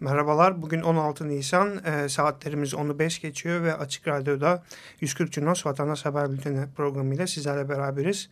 [0.00, 0.62] Merhabalar.
[0.62, 1.84] Bugün 16 Nisan.
[1.84, 4.62] E, saatlerimiz 10'u 5 geçiyor ve Açık Radyo'da
[5.00, 8.28] 140 Cunos Vatandaş Haber Bülteni programıyla sizlerle beraberiz.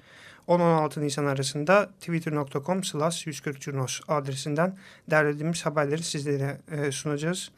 [0.49, 4.79] 10-16 Nisan arasında twitter.com slash 140 Cunos adresinden
[5.11, 7.51] derlediğimiz haberleri sizlere e, sunacağız.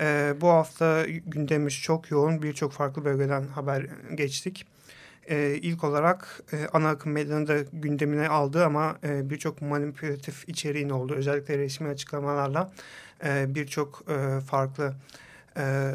[0.00, 2.42] E, bu hafta gündemimiz çok yoğun.
[2.42, 4.66] Birçok farklı bölgeden haber geçtik.
[5.28, 10.90] E, ilk olarak e, ana akım medyanın da gündemine aldı ama e, birçok manipülatif içeriğin
[10.90, 12.72] olduğu özellikle resmi açıklamalarla
[13.24, 14.94] e, birçok e, farklı
[15.56, 15.92] e,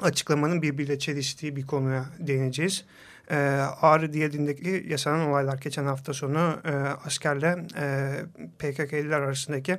[0.00, 2.84] açıklamanın birbiriyle çeliştiği bir konuya değineceğiz.
[3.30, 3.36] E,
[3.82, 6.72] Ağrı Diyadin'deki yaşanan olaylar geçen hafta sonu e,
[7.06, 8.14] askerle e,
[8.58, 9.78] PKK'liler arasındaki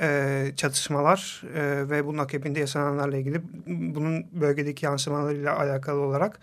[0.00, 6.40] e, çatışmalar e, ve bunun akabinde yaşananlarla ilgili bunun bölgedeki yansımalarıyla alakalı olarak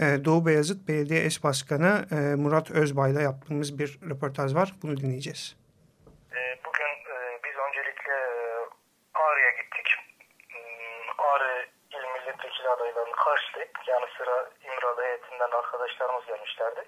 [0.00, 4.74] e, Doğu Beyazıt Belediye Eş Başkanı e, Murat Özbay'la yaptığımız bir röportaj var.
[4.82, 5.56] Bunu dinleyeceğiz.
[6.64, 8.68] Bugün e, biz öncelikle e,
[9.14, 9.88] Ağrı'ya gittik.
[10.48, 12.04] Hmm, Ağrı İl
[12.66, 16.84] Milletvekili adaylarını karşılayıp yanı sıra İmralı heyetinden arkadaşlarımız gelmişlerdi.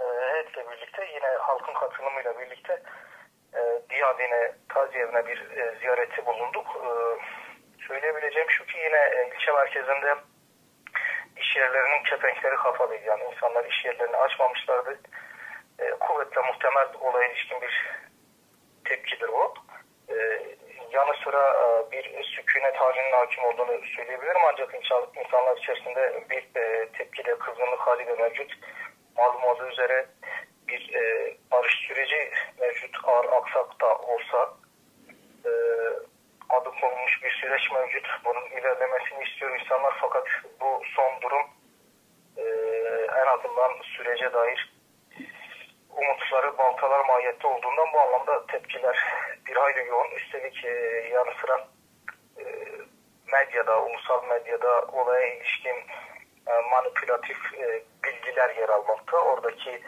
[0.00, 2.82] E, heyetle birlikte yine halkın katılımıyla birlikte
[3.54, 6.66] e, Diyadine taziyevine bir e, ziyareti bulunduk.
[6.66, 6.90] E,
[7.86, 10.14] söyleyebileceğim şu ki yine e, ilçe merkezinde
[11.36, 13.04] iş yerlerinin kepenkleri kapalıydı.
[13.04, 14.98] Yani insanlar iş yerlerini açmamışlardı.
[15.78, 17.90] E, kuvvetle muhtemel olaya ilişkin bir
[18.84, 19.54] tepkidir o.
[20.08, 20.16] E,
[20.92, 21.69] yanı sıra e,
[22.60, 24.40] sükunet halinin hakim olduğunu söyleyebilirim.
[24.52, 24.74] Ancak
[25.24, 28.52] insanlar içerisinde bir e, tepkide kızgınlık hali de mevcut.
[29.16, 30.06] Malum olduğu üzere
[30.68, 34.54] bir e, barış süreci mevcut ağır aksak da olsa
[35.44, 35.50] e,
[36.48, 38.08] adı konulmuş bir süreç mevcut.
[38.24, 40.26] Bunun ilerlemesini istiyor insanlar fakat
[40.60, 41.42] bu son durum
[42.36, 42.44] e,
[43.22, 44.72] en azından sürece dair
[45.90, 48.98] umutları baltalar mahiyette olduğundan bu anlamda tepkiler
[49.46, 50.10] bir hayli yoğun.
[50.10, 50.70] Üstelik e,
[51.12, 51.79] yanı sıra
[53.32, 55.76] medyada, ulusal medyada olaya ilişkin
[56.46, 59.16] e, manipülatif e, bilgiler yer almakta.
[59.16, 59.82] Oradaki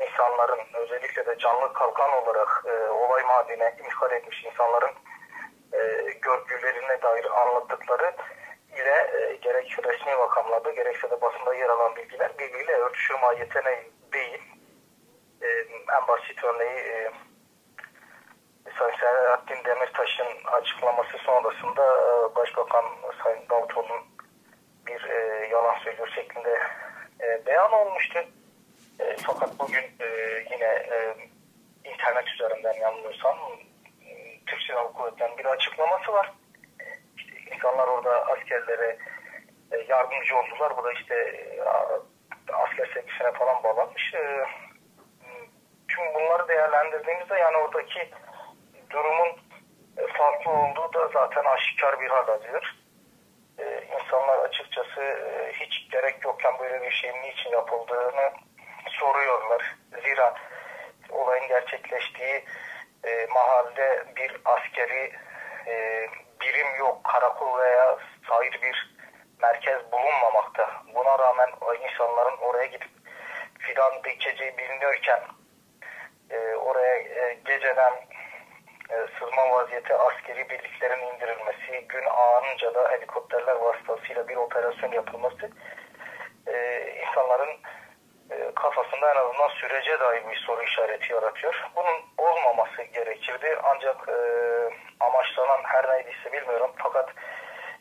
[0.00, 4.94] insanların özellikle de canlı kalkan olarak e, olay mahalline imhal etmiş insanların
[5.72, 5.78] e,
[6.22, 8.12] görgülerine dair anlattıkları
[8.74, 13.82] ile gerek resmi makamlarda gerekse de basında yer alan bilgiler birbiriyle örtüşür mahiyetine
[14.12, 14.42] değil.
[15.42, 15.48] E,
[15.98, 17.10] en basit örneği
[18.78, 22.84] Sayın Selahattin Demirtaş'ın açıklaması sonrasında e, Başbakan
[23.22, 24.04] Sayın Davutoğlu'nun
[24.86, 26.58] bir e, yalan söylüyor şeklinde
[27.20, 28.18] e, beyan olmuştu.
[29.26, 29.84] Fakat bugün
[30.50, 30.86] yine
[31.84, 33.36] internet üzerinden yanılmıyorsam
[34.06, 36.32] e, Türk Silahlı Kuvvetleri'nin bir açıklaması var.
[37.16, 38.98] İşte insanlar orada askerlere
[39.72, 40.76] e, yardımcı oldular.
[40.76, 41.62] Bu da işte e,
[42.52, 44.14] asker sevgisine falan bağlanmış.
[45.88, 48.10] Tüm bunları değerlendirdiğimizde yani oradaki
[48.90, 49.28] durumun
[49.98, 52.74] e, farklı olduğu da zaten aşikar bir hal alıyor.
[53.58, 58.32] Ee, insanlar açıkçası e, hiç gerek yokken böyle bir şeyin niçin yapıldığını
[58.88, 59.76] soruyorlar.
[60.02, 60.34] Zira
[61.10, 62.44] olayın gerçekleştiği
[63.04, 65.12] e, mahalle bir askeri
[65.66, 66.06] e,
[66.40, 67.04] birim yok.
[67.04, 67.98] Karakol veya
[68.30, 68.96] ayrı bir
[69.42, 70.82] merkez bulunmamakta.
[70.94, 71.50] Buna rağmen
[71.88, 72.90] insanların oraya gidip
[73.58, 75.20] fidan dikeceği biliniyorken
[76.30, 77.92] e, oraya e, geceden
[79.18, 85.50] sızma vaziyete askeri birliklerin indirilmesi, gün ağarınca da helikopterler vasıtasıyla bir operasyon yapılması
[86.46, 86.54] e,
[87.06, 87.50] insanların
[88.30, 91.70] e, kafasında en azından sürece dair bir soru işareti yaratıyor.
[91.76, 94.16] Bunun olmaması gerekirdi ancak e,
[95.00, 97.10] amaçlanan her neydiyse bilmiyorum fakat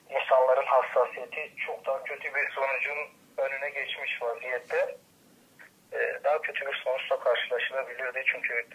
[0.09, 2.97] insanların hassasiyeti çok daha kötü bir sonucun
[3.37, 4.95] önüne geçmiş vaziyette.
[5.93, 8.67] E, daha kötü bir sonuçla karşılaşılabilirdi çünkü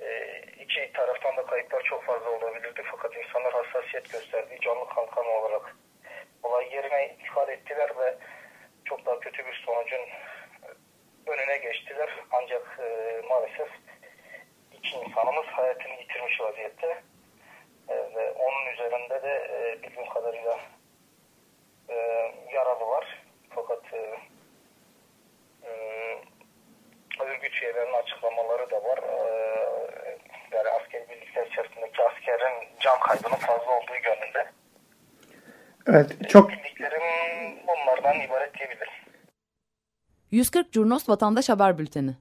[0.00, 5.76] e, iki taraftan da kayıplar çok fazla olabilirdi fakat insanlar hassasiyet gösterdi canlı kalkan olarak
[6.42, 8.16] olay yerine ifade ettiler ve
[8.84, 10.00] çok daha kötü bir sonucun
[11.26, 13.68] önüne geçtiler ancak e, maalesef
[14.72, 17.02] iki insanımız hayatını yitirmiş vaziyette.
[17.88, 20.60] E, ve onun üzerinde de e, bildiğim kadarıyla
[21.88, 21.96] e,
[22.52, 23.22] yaralı var.
[23.50, 24.16] Fakat e,
[27.20, 28.98] örgüt üyelerinin açıklamaları da var.
[28.98, 29.20] E,
[30.52, 34.50] yani asker birlikler içerisindeki askerin can kaybının fazla olduğu yönünde.
[35.86, 36.50] Evet, çok...
[36.50, 37.02] Bildiklerim
[37.68, 38.92] bunlardan ibaret diyebilirim.
[40.30, 42.16] 140 Curnos Vatandaş Haber Bülteni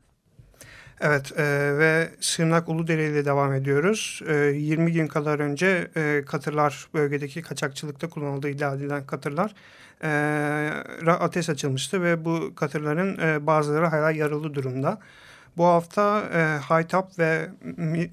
[1.01, 1.44] Evet e,
[1.77, 4.21] ve Sırnak Uludere ile devam ediyoruz.
[4.27, 9.56] E, 20 gün kadar önce e, katırlar bölgedeki kaçakçılıkta kullanıldığı iddia edilen katırlar
[10.03, 15.00] e, ateş açılmıştı ve bu katırların e, bazıları hala yaralı durumda.
[15.60, 17.50] Bu hafta e, Haytap ve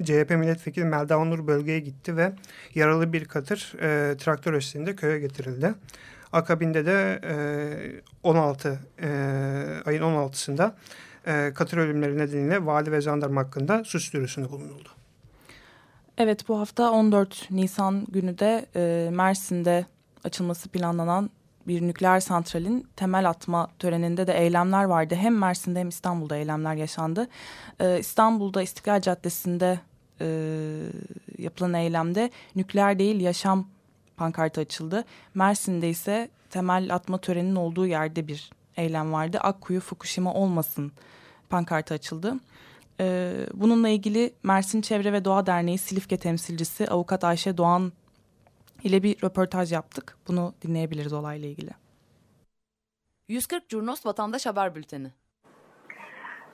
[0.04, 2.32] CHP milletvekili Melda Onur bölgeye gitti ve
[2.74, 5.74] yaralı bir katır e, traktör eşliğinde köye getirildi.
[6.32, 9.08] Akabinde de e, 16 e,
[9.86, 10.72] ayın 16'sında
[11.26, 14.88] e, katır ölümleri nedeniyle vali ve jandarma hakkında suç duyurusunda bulunuldu.
[16.18, 19.86] Evet bu hafta 14 Nisan günü de e, Mersin'de
[20.24, 21.30] açılması planlanan
[21.66, 25.14] bir nükleer santralin temel atma töreninde de eylemler vardı.
[25.14, 27.28] Hem Mersin'de hem İstanbul'da eylemler yaşandı.
[27.80, 29.80] Ee, İstanbul'da İstiklal Caddesi'nde
[30.20, 30.26] e,
[31.38, 33.66] yapılan eylemde nükleer değil yaşam
[34.16, 35.04] pankartı açıldı.
[35.34, 39.38] Mersin'de ise temel atma töreninin olduğu yerde bir eylem vardı.
[39.38, 40.92] Akkuyu Fukushima olmasın
[41.48, 42.34] pankartı açıldı.
[43.00, 47.92] Ee, bununla ilgili Mersin Çevre ve Doğa Derneği Silifke temsilcisi avukat Ayşe Doğan
[48.86, 50.16] ile bir röportaj yaptık.
[50.28, 51.70] Bunu dinleyebiliriz olayla ilgili.
[53.28, 55.10] 140 Curnos Vatandaş Haber Bülteni.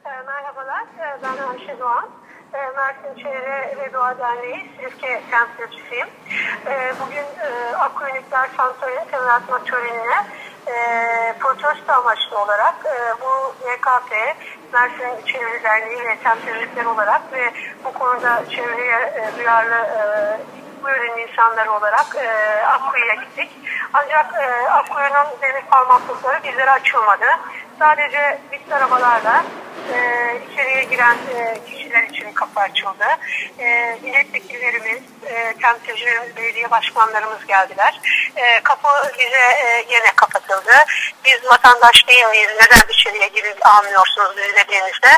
[0.05, 2.11] E, merhabalar, e, ben Ayşe Doğan.
[2.52, 6.08] E, Mersin Çevre ve Doğa Derneği Silifke temsilcisiyim.
[6.67, 10.26] E, bugün e, Akkuyu Nükleer Santrali'nin temel atma törenine
[10.67, 10.76] e,
[11.40, 14.37] protesto amaçlı olarak e, bu YKP,
[14.73, 17.52] Mersin Çevre Derneği ve temsilcilikler olarak ve
[17.84, 20.02] bu konuda çevreye e, duyarlı e,
[20.82, 22.26] bu ürün insanları olarak e,
[22.67, 23.50] Akkuyu'ya gittik.
[23.93, 27.26] Ancak e, Akkuyu'nun demir parmaklıkları bizlere açılmadı.
[27.78, 29.44] Sadece bit arabalarla
[29.94, 29.96] e,
[30.50, 33.04] içeriye giren e, kişiler için kapı açıldı.
[33.58, 38.00] E, milletvekillerimiz, e, temsilci belediye başkanlarımız geldiler.
[38.36, 38.88] E, kapı
[39.19, 40.72] bize e, yine kapatıldı.
[41.24, 42.50] Biz vatandaş değil miyiz?
[42.60, 45.08] Neden içeriye girip almıyorsunuz dediğimizde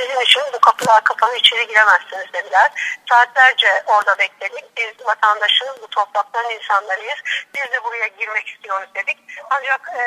[0.00, 2.98] sizin için bu kapılar kapalı içeri giremezsiniz dediler.
[3.08, 4.64] Saatlerce orada bekledik.
[4.76, 7.18] Biz vatandaşın bu toprakların insanlarıyız.
[7.54, 9.18] Biz de buraya girmek istiyoruz dedik.
[9.50, 10.02] Ancak e,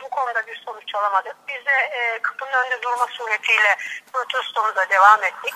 [0.00, 1.36] bu konuda bir sonuç alamadık.
[1.48, 3.76] Biz de e, kapının önünde durma suretiyle
[4.12, 5.54] protestomuza devam ettik.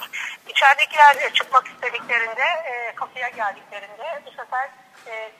[0.49, 4.69] İçeridekiler de çıkmak istediklerinde e, kapıya geldiklerinde bu sefer
[5.06, 5.32] e,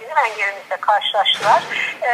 [0.00, 1.62] bizim engelimizle karşılaştılar.
[2.02, 2.12] E,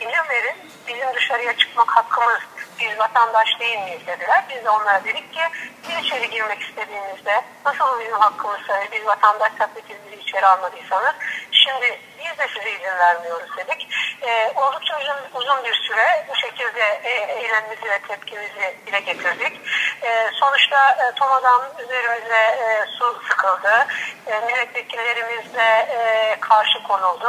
[0.00, 0.56] izin verin
[0.88, 2.40] bizim dışarıya çıkmak hakkımız
[2.80, 4.44] biz vatandaş değil miyiz dediler.
[4.50, 5.40] Biz de onlara dedik ki
[5.88, 11.14] biz içeri girmek istediğimizde nasıl bizim hakkımızsa biz vatandaşsak ve siz bizi içeri almadıysanız
[11.52, 13.88] şimdi biz de size izin vermiyoruz dedik.
[14.22, 19.60] E, oldukça uzun, uzun bir süre bu şekilde e, eylemimizi ve tepkimizi dile getirdik.
[20.02, 23.86] E, sonuçta e, Toma'dan üzerimize e, su sıkıldı.
[24.26, 27.28] E, milletvekillerimizle e, karşı konuldu.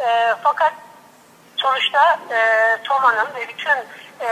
[0.00, 0.72] E, fakat
[1.62, 2.38] sonuçta e,
[2.84, 3.78] Toma'nın ve bütün
[4.20, 4.28] e,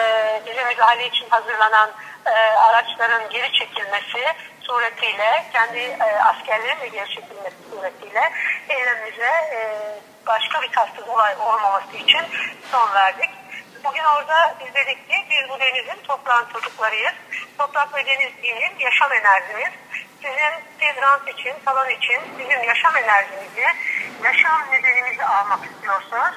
[0.46, 1.90] bize müdahale için hazırlanan
[2.26, 4.24] e, araçların geri çekilmesi
[4.60, 8.32] suretiyle, kendi e, askerlerin de geri çekilmesi suretiyle
[8.68, 9.58] eylemimize e,
[10.26, 12.22] başka bir tatsız olay olmaması için
[12.70, 13.30] son verdik.
[13.84, 17.14] Bugün orada biz dedik ki biz bu denizin toprağın çocuklarıyız.
[17.58, 19.72] Toprak ve deniz bizim yaşam enerjimiz.
[20.22, 23.66] Sizin bir rant için, salon için bizim yaşam enerjimizi,
[24.24, 26.34] yaşam nedenimizi almak istiyorsunuz.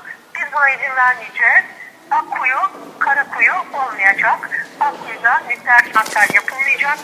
[0.75, 1.66] İzin vermeyeceğiz
[2.12, 2.60] Akkuyu,
[3.00, 4.40] Karakuyu olmayacak.
[4.80, 7.00] Akkuyu'da nükleer santral yapılmayacak.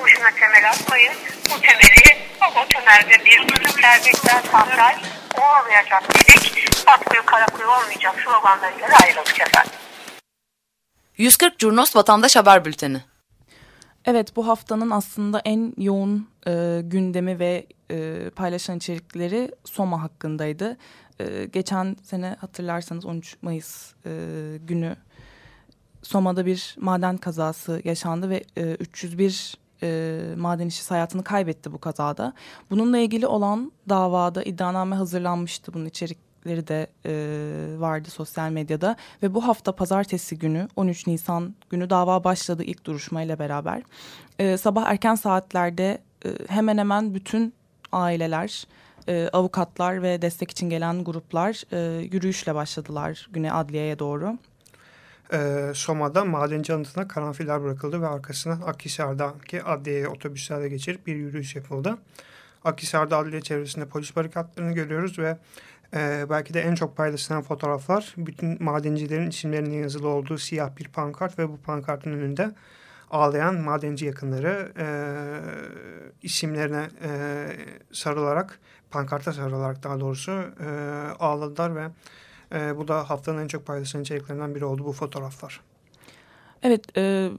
[0.00, 1.12] Boşuna temel atmayın.
[1.50, 2.18] Bu temeli
[2.56, 4.96] o temelde bir nükleer nükleer santral
[5.38, 6.70] olmayacak dedik.
[6.86, 9.72] Akkuyu, Karakuyu olmayacak sloganlarıyla ayrıldık efendim.
[11.16, 13.00] 140 Curnos Vatandaş Haber Bülteni.
[14.04, 20.76] Evet bu haftanın aslında en yoğun e, gündemi ve e, paylaşan içerikleri Soma hakkındaydı.
[21.20, 24.10] E, geçen sene hatırlarsanız 13 Mayıs e,
[24.66, 24.96] günü
[26.02, 32.32] Soma'da bir maden kazası yaşandı ve e, 301 e, maden işçisi hayatını kaybetti bu kazada.
[32.70, 35.74] Bununla ilgili olan davada iddianame hazırlanmıştı.
[35.74, 38.96] Bunun içerikleri de e, vardı sosyal medyada.
[39.22, 43.82] Ve bu hafta pazartesi günü 13 Nisan günü dava başladı ilk duruşmayla beraber.
[44.38, 47.54] E, sabah erken saatlerde e, hemen hemen bütün
[47.92, 48.66] aileler
[49.08, 54.38] e, avukatlar ve destek için gelen gruplar e, yürüyüşle başladılar güne adliyeye doğru.
[55.32, 61.98] e, Soma'da madenci anıtına karanfiller bırakıldı ve arkasından Akhisar'daki adliyeye otobüslerle geçirip bir yürüyüş yapıldı.
[62.64, 65.38] Akhisar'da adliye çevresinde polis barikatlarını görüyoruz ve
[65.94, 71.38] e, belki de en çok paylaşılan fotoğraflar bütün madencilerin isimlerinin yazılı olduğu siyah bir pankart
[71.38, 72.50] ve bu pankartın önünde
[73.10, 74.86] ağlayan madenci yakınları e,
[76.22, 77.10] isimlerine e,
[77.92, 80.68] sarılarak, pankarta sarılarak daha doğrusu e,
[81.18, 81.88] ağladılar ve
[82.52, 85.60] e, bu da haftanın en çok paylaşılan içeriklerinden biri oldu bu fotoğraflar.
[86.62, 87.30] Evet, e,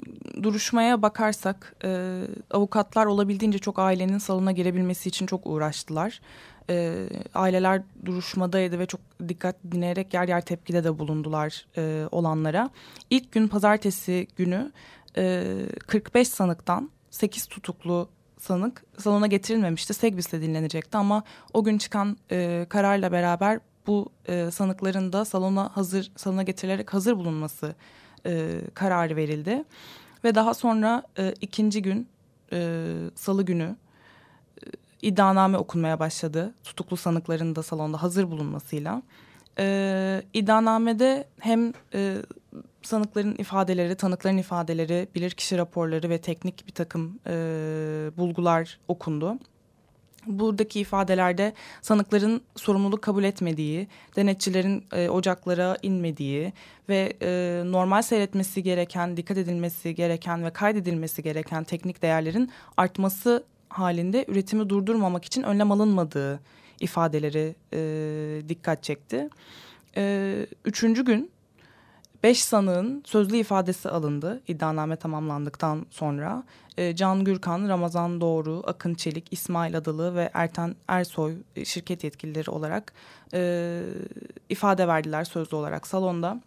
[0.44, 6.22] duruşmaya bakarsak e, avukatlar olabildiğince çok ailenin salona girebilmesi için çok uğraştılar.
[6.70, 12.70] E, aileler duruşmadaydı ve çok dikkat dinleyerek yer yer tepkide de bulundular e, olanlara.
[13.10, 14.72] İlk gün pazartesi günü
[15.18, 15.46] e,
[15.88, 18.10] 45 sanıktan 8 tutuklu
[18.42, 19.94] sanık salona getirilmemişti.
[19.94, 26.12] Segbis'le dinlenecekti ama o gün çıkan e, kararla beraber bu e, sanıkların da salona hazır
[26.16, 27.76] salona getirilerek hazır bulunması
[28.26, 29.64] e, kararı verildi.
[30.24, 32.08] Ve daha sonra e, ikinci gün
[32.54, 33.76] e, salı günü
[34.58, 34.66] e,
[35.02, 36.54] iddianame okunmaya başladı.
[36.64, 39.02] Tutuklu sanıkların da salonda hazır bulunmasıyla.
[39.58, 42.18] E, iddianamede hem e,
[42.82, 47.32] sanıkların ifadeleri, tanıkların ifadeleri, bilirkişi raporları ve teknik bir takım e,
[48.18, 49.40] bulgular okundu.
[50.26, 56.54] Buradaki ifadelerde sanıkların sorumluluk kabul etmediği, denetçilerin e, ocaklara inmediği
[56.90, 64.26] ve e, normal seyretmesi gereken, dikkat edilmesi gereken ve kaydedilmesi gereken teknik değerlerin artması halinde
[64.28, 66.40] üretimi durdurmamak için önlem alınmadığı
[66.80, 69.30] ifadeleri e, dikkat çekti.
[69.98, 70.36] E,
[70.66, 71.32] üçüncü gün
[72.24, 76.44] Beş sanığın sözlü ifadesi alındı iddianame tamamlandıktan sonra.
[76.78, 82.52] E, Can Gürkan, Ramazan Doğru, Akın Çelik, İsmail Adalı ve Erten Ersoy e, şirket yetkilileri
[82.52, 82.94] olarak
[83.34, 83.82] e,
[84.50, 86.42] ifade verdiler sözlü olarak salonda.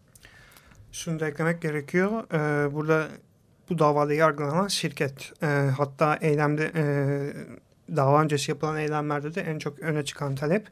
[0.93, 2.25] Şunu da eklemek gerekiyor.
[2.33, 3.09] Ee, burada
[3.71, 5.33] bu davada yargılanan şirket.
[5.43, 10.66] E, hatta eylemde e, öncesi yapılan eylemlerde de en çok öne çıkan talep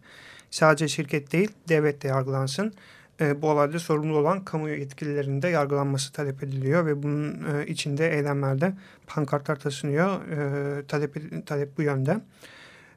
[0.50, 2.74] sadece şirket değil devlet de yargılansın
[3.22, 8.10] e, bu olayda sorumlu olan kamu yetkililerinin de yargılanması talep ediliyor ve bunun e, içinde
[8.10, 8.72] eylemlerde
[9.06, 10.28] pankartlar taşınıyor.
[10.28, 12.20] E, talep, talep bu yönde.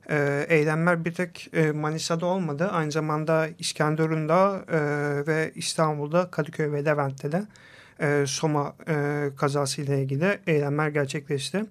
[0.09, 2.69] E, eylemler bir tek e, Manisa'da olmadı.
[2.71, 4.79] Aynı zamanda İskenderun'da e,
[5.27, 7.43] ve İstanbul'da, Kadıköy ve Levent'te de
[8.01, 11.65] e, Soma e, kazasıyla ilgili eylemler gerçekleşti.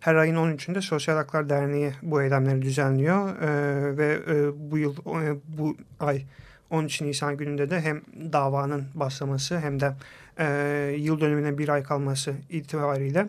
[0.00, 5.36] Her ayın 13'ünde Sosyal Haklar Derneği bu eylemleri düzenliyor e, ve e, bu yıl e,
[5.58, 6.22] bu ay
[6.70, 8.00] 13 Nisan gününde de hem
[8.32, 9.92] davanın başlaması hem de
[10.38, 13.28] e, yıl dönümüne bir ay kalması itibariyle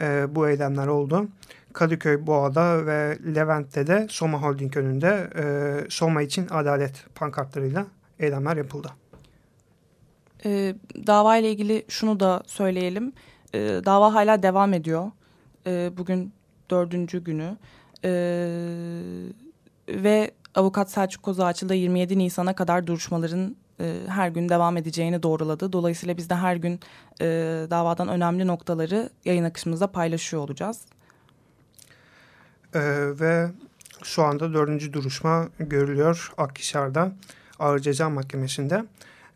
[0.00, 1.28] e, bu eylemler oldu.
[1.72, 5.44] Kadıköy, Boğa'da ve Levent'te de Soma Holding önünde e,
[5.90, 7.86] Soma için adalet pankartlarıyla
[8.18, 8.88] eylemler yapıldı.
[10.44, 10.74] E,
[11.06, 13.12] dava ile ilgili şunu da söyleyelim.
[13.54, 15.10] E, dava hala devam ediyor.
[15.66, 16.32] E, bugün
[16.70, 17.56] dördüncü günü.
[18.04, 18.10] E,
[19.88, 25.72] ve Avukat Selçuk Kozağaçlı da 27 Nisan'a kadar duruşmaların e, her gün devam edeceğini doğruladı.
[25.72, 26.80] Dolayısıyla biz de her gün
[27.20, 27.26] e,
[27.70, 30.80] davadan önemli noktaları yayın akışımızda paylaşıyor olacağız.
[32.74, 32.80] Ee,
[33.20, 33.50] ve
[34.04, 37.12] şu anda dördüncü duruşma görülüyor Akhisar'da
[37.58, 38.84] Ağır Ceza Mahkemesi'nde.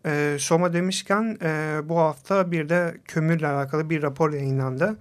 [0.07, 4.97] Ee, Soma demişken e, bu hafta bir de kömürle alakalı bir rapor yayınlandı.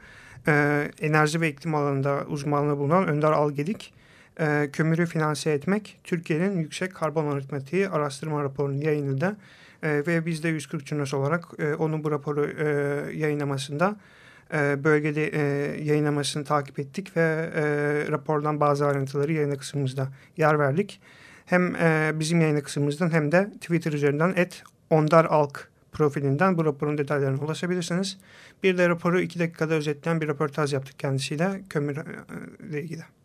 [0.48, 3.94] Ee, enerji ve iklim alanında uzmanlığı bulunan Önder Algedik
[4.40, 9.38] e, kömürü finanse etmek Türkiye'nin yüksek karbon aritmatiği araştırma raporunu yayınladı.
[9.84, 12.68] E, ve biz de 140 Cunos olarak e, onun bu raporu e,
[13.18, 13.96] yayınlamasında
[14.54, 15.42] e, bölgede e,
[15.84, 17.64] yayınlamasını takip ettik ve e,
[18.12, 21.02] rapordan bazı ayrıntıları yayın kısmımızda yer verdik.
[21.46, 27.42] Hem e, bizim yayın kısmımızdan hem de Twitter üzerinden et ondaralk profilinden bu raporun detaylarına
[27.42, 28.18] ulaşabilirsiniz.
[28.64, 33.19] Bir de raporu iki dakikada özetleyen bir röportaj yaptık kendisiyle kömürle ilgili.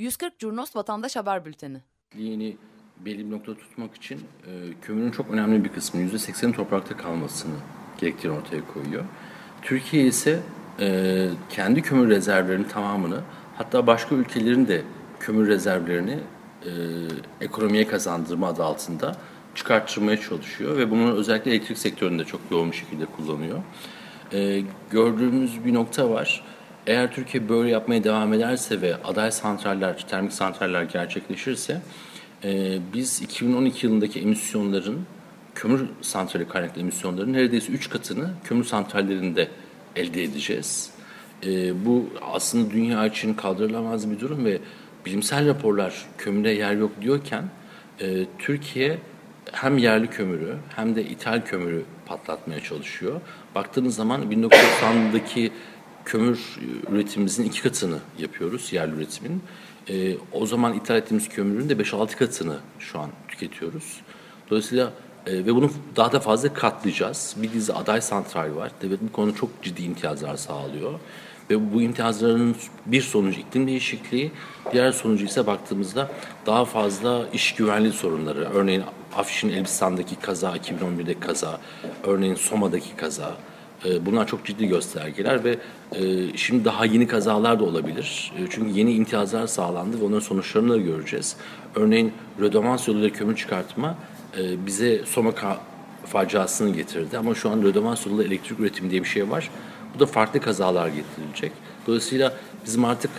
[0.00, 1.80] 140 Curnos Vatandaş Haber Bülteni.
[2.16, 2.56] Yeni
[3.04, 4.50] belli bir nokta tutmak için e,
[4.82, 7.54] kömürün çok önemli bir kısmı %80'in toprakta kalmasını
[7.98, 9.04] gerektiğini ortaya koyuyor.
[9.62, 10.40] Türkiye ise
[10.80, 13.20] e, kendi kömür rezervlerinin tamamını
[13.56, 14.82] hatta başka ülkelerin de
[15.20, 16.18] kömür rezervlerini
[16.64, 16.70] e,
[17.40, 19.16] ekonomiye kazandırma adı altında
[19.54, 23.58] çıkarttırmaya çalışıyor ve bunu özellikle elektrik sektöründe çok yoğun bir şekilde kullanıyor.
[24.32, 26.44] E, gördüğümüz bir nokta var
[26.90, 31.80] eğer Türkiye böyle yapmaya devam ederse ve aday santraller, termik santraller gerçekleşirse
[32.44, 35.06] e, biz 2012 yılındaki emisyonların
[35.54, 39.48] kömür santrali kaynaklı emisyonların neredeyse 3 katını kömür santrallerinde
[39.96, 40.90] elde edeceğiz.
[41.46, 44.58] E, bu aslında dünya için kaldırılamaz bir durum ve
[45.06, 47.44] bilimsel raporlar kömüre yer yok diyorken
[48.00, 48.98] e, Türkiye
[49.52, 53.20] hem yerli kömürü hem de ithal kömürü patlatmaya çalışıyor.
[53.54, 55.50] Baktığınız zaman 1990'daki
[56.04, 56.58] kömür
[56.92, 59.42] üretimimizin iki katını yapıyoruz yerli üretimin.
[59.88, 64.00] E, o zaman ithal ettiğimiz kömürün de 5-6 katını şu an tüketiyoruz.
[64.50, 64.92] Dolayısıyla
[65.26, 67.36] e, ve bunu daha da fazla katlayacağız.
[67.42, 68.72] Bir dizi aday santral var.
[68.82, 71.00] Devlet bu konuda çok ciddi imtiyazlar sağlıyor.
[71.50, 74.32] Ve bu imtiyazların bir sonucu iklim değişikliği,
[74.72, 76.10] diğer sonucu ise baktığımızda
[76.46, 78.48] daha fazla iş güvenliği sorunları.
[78.54, 78.82] Örneğin
[79.16, 81.60] Afşin Elbistan'daki kaza, 2011'deki kaza,
[82.04, 83.36] örneğin Soma'daki kaza.
[83.84, 85.58] E, bunlar çok ciddi göstergeler ve
[85.92, 88.32] e, şimdi daha yeni kazalar da olabilir.
[88.38, 91.36] E, çünkü yeni imtiyazlar sağlandı ve onların sonuçlarını da göreceğiz.
[91.74, 93.94] Örneğin rödomans yoluyla kömür çıkartma
[94.66, 95.32] bize Soma
[96.06, 97.18] faciasını getirdi.
[97.18, 99.50] Ama şu an rödomans yoluyla elektrik üretimi diye bir şey var.
[99.94, 101.52] Bu da farklı kazalar getirilecek.
[101.86, 102.32] Dolayısıyla
[102.66, 103.10] bizim artık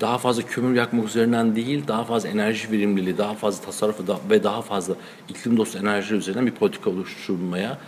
[0.00, 4.62] daha fazla kömür yakmak üzerinden değil, daha fazla enerji verimliliği, daha fazla tasarrufu ve daha
[4.62, 4.94] fazla
[5.28, 7.78] iklim dostu enerji üzerinden bir politika oluşturmaya e,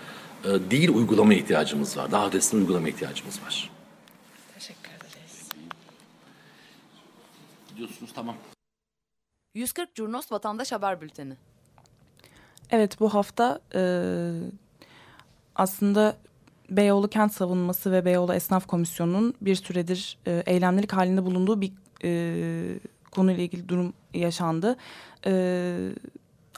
[0.44, 2.12] değil uygulama ihtiyacımız var.
[2.12, 3.70] Daha ötesinde uygulama ihtiyacımız var.
[4.54, 5.48] Teşekkür ederiz.
[7.68, 8.36] Gidiyorsunuz tamam.
[9.54, 11.34] 140 Curnos Vatandaş Haber Bülteni.
[12.70, 13.82] Evet bu hafta e,
[15.54, 16.16] aslında
[16.70, 21.72] Beyoğlu Kent Savunması ve Beyoğlu Esnaf Komisyonu'nun bir süredir e, eylemlilik halinde bulunduğu bir
[22.04, 22.78] e,
[23.10, 24.76] konuyla ilgili durum yaşandı.
[25.26, 25.32] E,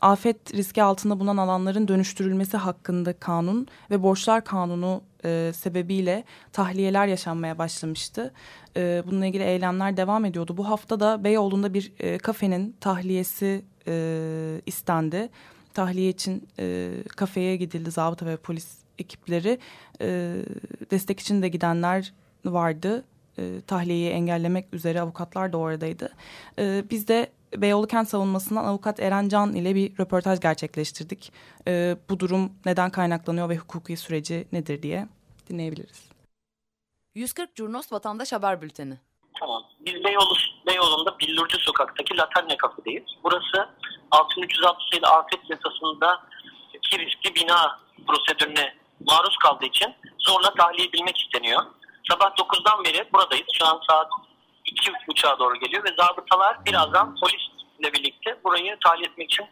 [0.07, 7.59] afet riski altında bulunan alanların dönüştürülmesi hakkında kanun ve borçlar kanunu e, sebebiyle tahliyeler yaşanmaya
[7.59, 8.33] başlamıştı.
[8.77, 10.57] E, bununla ilgili eylemler devam ediyordu.
[10.57, 15.29] Bu hafta da Beyoğlu'nda bir e, kafenin tahliyesi e, istendi.
[15.75, 19.59] Tahliye için e, kafeye gidildi zabıta ve polis ekipleri.
[20.01, 20.37] E,
[20.91, 22.13] destek için de gidenler
[22.45, 23.05] vardı.
[23.39, 26.13] E, tahliyeyi engellemek üzere avukatlar da oradaydı.
[26.59, 31.33] E, biz de Beyoğlu Kent Savunması'ndan avukat Eren Can ile bir röportaj gerçekleştirdik.
[31.69, 35.09] E, bu durum neden kaynaklanıyor ve hukuki süreci nedir diye
[35.49, 36.11] dinleyebiliriz.
[37.15, 38.99] 140 Curnos Vatandaş Haber Bülteni.
[39.41, 39.63] Tamam.
[39.81, 40.35] Biz Beyoğlu,
[40.67, 43.05] Beyoğlu'nda Billurcu Sokak'taki Laterna Kafe'deyiz.
[43.25, 43.69] Burası
[44.11, 46.23] 6306 sayılı afet yasasında
[46.83, 48.75] ki riskli bina prosedürüne
[49.07, 51.63] maruz kaldığı için zorla tahliye edilmek isteniyor.
[52.11, 53.47] Sabah 9'dan beri buradayız.
[53.59, 54.09] Şu an saat
[54.67, 59.47] iki buçuğa doğru geliyor ve zabıtalar birazdan polisle birlikte burayı tahliye etmek için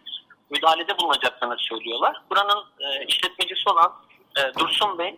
[0.50, 2.22] müdahalede bulunacaklarını söylüyorlar.
[2.30, 3.92] Buranın e, işletmecisi olan
[4.38, 5.16] e, Dursun Bey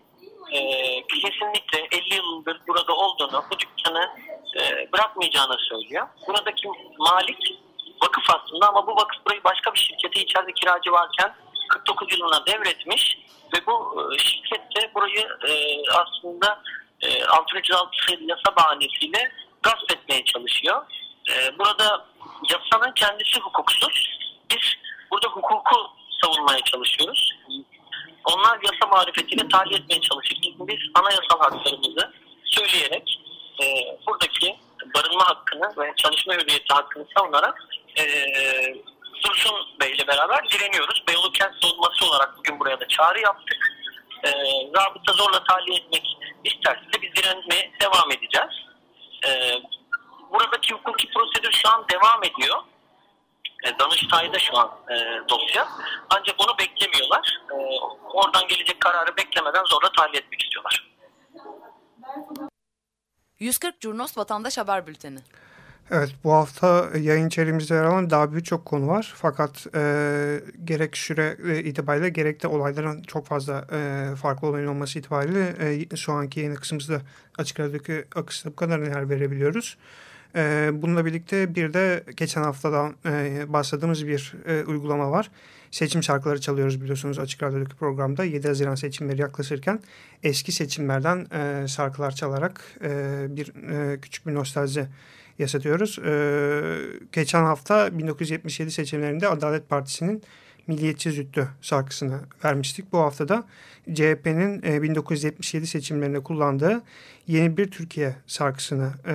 [0.53, 0.61] e,
[1.07, 4.11] kesinlikle 50 yıldır burada olduğunu, bu dükkanı
[4.61, 6.09] e, bırakmayacağını söylüyor.
[6.29, 7.59] Buradaki malik
[8.03, 11.35] vakıf aslında ama bu vakıf burayı başka bir şirkete içeride kiracı varken
[11.69, 13.19] 49 yılına devretmiş
[13.55, 16.63] ve bu e, şirket de burayı e, aslında
[17.01, 19.33] e, 6306 sayılı yasa bahanesiyle
[19.67, 20.83] gasp etmeye çalışıyor.
[21.31, 22.07] E, burada
[22.51, 24.19] yasanın kendisi hukuksuz.
[24.51, 24.75] Biz
[25.11, 25.77] burada hukuku
[26.23, 27.35] savunmaya çalışıyoruz.
[28.25, 32.13] Onlar yasa marifetiyle tahliye etmeye çalışırken biz anayasal haklarımızı
[32.45, 33.21] söyleyerek
[33.63, 33.67] e,
[34.07, 34.57] buradaki
[34.95, 37.65] barınma hakkını ve çalışma hürriyeti hakkını savunarak
[37.99, 38.05] e,
[39.25, 41.05] Dursun Bey ile beraber direniyoruz.
[41.09, 43.73] Beyoğlu Kent Savunması olarak bugün buraya da çağrı yaptık.
[44.25, 44.31] E,
[44.75, 48.66] zabıta zorla tahliye etmek isterse biz direnmeye devam edeceğiz.
[49.27, 49.63] E,
[50.33, 52.57] buradaki hukuki prosedür şu an devam ediyor.
[53.65, 54.95] E, Danıştay'da şu an e,
[55.29, 55.69] dosya.
[56.11, 57.41] Ancak onu beklemiyorlar.
[57.51, 57.57] E,
[58.13, 60.87] oradan gelecek kararı beklemeden zorla tahliye etmek istiyorlar.
[63.39, 65.19] 140 Curnos Vatandaş Haber Bülteni.
[65.90, 69.14] Evet bu hafta yayın içeriğimizde yer alan daha birçok konu var.
[69.16, 74.99] Fakat e, gerek süre e, itibariyle gerek de olayların çok fazla e, farklı olayın olması
[74.99, 75.55] itibariyle
[75.92, 77.01] e, şu anki yayın kısmımızda
[77.38, 79.77] açık radyodaki akışta bu kadar yer verebiliyoruz.
[80.35, 85.31] E, bununla birlikte bir de geçen haftadan e, bahsettiğimiz bir e, uygulama var.
[85.70, 89.81] Seçim şarkıları çalıyoruz biliyorsunuz Açık Radyo'daki programda 7 Haziran seçimleri yaklaşırken
[90.22, 94.87] eski seçimlerden e, şarkılar çalarak e, bir e, küçük bir nostalji
[95.38, 95.99] yaşatıyoruz.
[95.99, 96.62] Ee,
[97.12, 100.22] geçen hafta 1977 seçimlerinde Adalet Partisi'nin
[100.66, 102.92] Milliyetçi Züttü şarkısını vermiştik.
[102.92, 103.44] Bu haftada
[103.94, 106.83] CHP'nin e, 1977 seçimlerinde kullandığı
[107.27, 109.14] Yeni Bir Türkiye şarkısını e,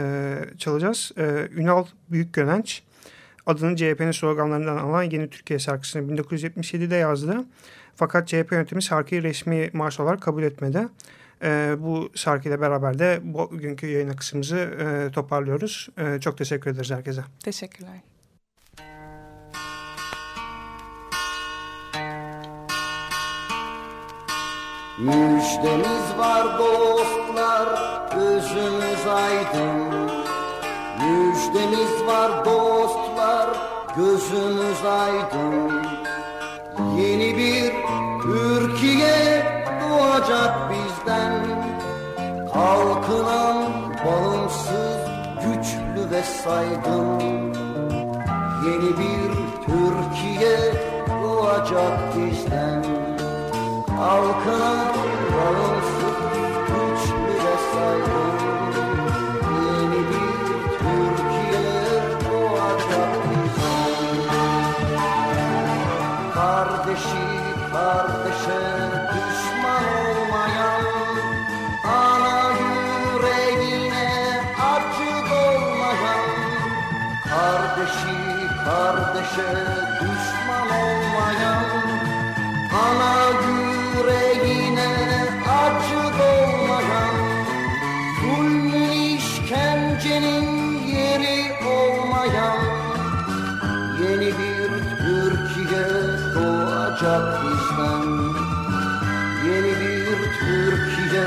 [0.58, 1.12] çalacağız.
[1.18, 2.84] E, Ünal Büyükgönenç
[3.46, 7.46] adını CHP'nin sloganlarından alan Yeni Türkiye şarkısını 1977'de yazdı.
[7.96, 10.88] Fakat CHP yönetimi şarkıyı resmi marş olarak kabul etmedi.
[11.44, 15.90] E, bu şarkıyla beraber de bugünkü yayın akışımızı e, toparlıyoruz.
[15.98, 17.22] E, çok teşekkür ederiz herkese.
[17.44, 18.02] Teşekkürler.
[25.00, 27.68] Müjdemiz var dostlar,
[28.16, 30.12] gözümüz aydın.
[31.02, 33.50] Müjdemiz var dostlar,
[33.98, 35.72] gözümüz aydın.
[36.98, 37.72] Yeni bir
[38.22, 39.44] Türkiye
[39.82, 40.72] doğacak
[41.02, 41.34] bizden
[42.54, 43.72] Kalkınan
[44.06, 44.98] bağımsız
[45.36, 47.22] güçlü ve saygın
[48.66, 49.32] Yeni bir
[49.66, 50.58] Türkiye
[51.24, 52.84] doğacak bizden.
[53.88, 54.88] Kalkınan
[55.34, 56.18] bağımsız
[56.68, 58.41] güçlü ve saygın
[79.36, 79.56] kardeşe
[80.02, 81.64] düşman olmayan
[82.84, 83.14] Ana
[83.48, 84.90] yüreğine
[85.50, 87.16] acı dolmayan
[88.22, 90.48] Zulmün işkencenin
[90.88, 92.58] yeri olmayan
[94.02, 95.88] Yeni bir Türkiye
[96.36, 98.08] doğacak bizden.
[99.46, 101.26] Yeni bir Türkiye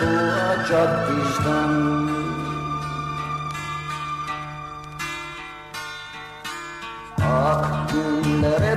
[0.00, 1.93] doğacak bizden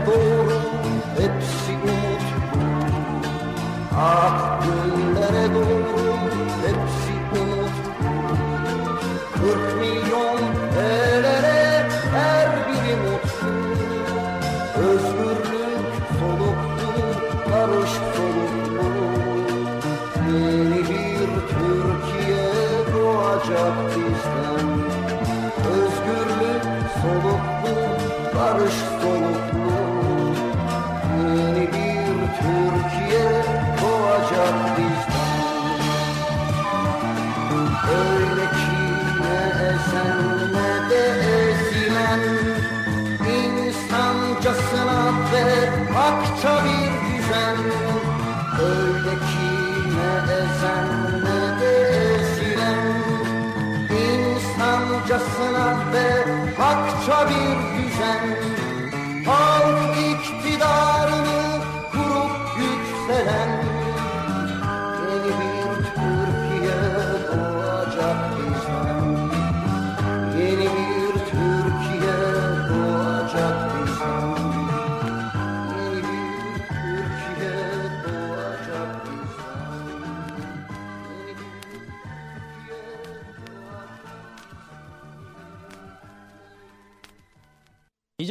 [0.08, 0.60] doğru
[1.18, 2.24] hepsi umut
[3.98, 5.87] Ak günlere doğru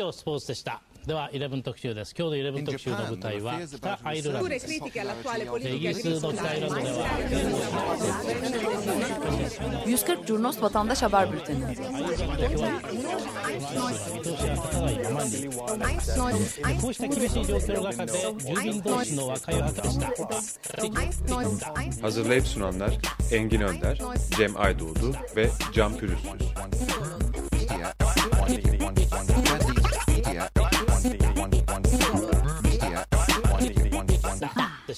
[0.06, 7.08] 上スポーツでしたでは11特集です今日の11特集の舞台は北アイルランド Pure です critiche all'attuale イ politica ギリスの北アイルランドでは
[9.86, 12.36] 140 Curnos Vatandaş Haber Bülteni 見通しが
[14.54, 15.26] 立たないま